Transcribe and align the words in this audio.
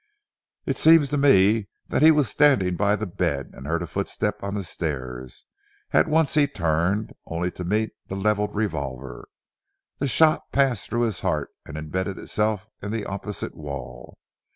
It 0.65 0.77
seems 0.77 1.11
to 1.11 1.17
me, 1.17 1.67
that 1.89 2.01
he 2.01 2.09
was 2.09 2.27
standing 2.27 2.75
by 2.75 2.95
the 2.95 3.05
bed, 3.05 3.51
and 3.53 3.67
heard 3.67 3.83
a 3.83 3.85
footstep 3.85 4.41
on 4.41 4.55
the 4.55 4.63
stairs. 4.63 5.45
At 5.91 6.07
once 6.07 6.33
he 6.33 6.47
turned, 6.47 7.13
only 7.27 7.51
to 7.51 7.63
meet 7.63 7.91
the 8.07 8.15
levelled 8.15 8.55
revolver. 8.55 9.27
The 9.99 10.07
shot 10.07 10.51
passed 10.51 10.89
through 10.89 11.01
his 11.01 11.21
heart 11.21 11.51
and 11.67 11.77
imbedded 11.77 12.17
itself 12.17 12.67
in 12.81 12.89
the 12.89 13.05
opposite 13.05 13.53
wall. 13.53 14.17